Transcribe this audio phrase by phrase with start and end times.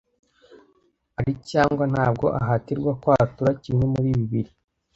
[1.19, 4.51] ari cyangwa ntabwo ahatirwa kwatura kimwe muri bibiri